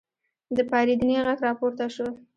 [0.55, 2.07] د پارېدنې غږ راپورته شو.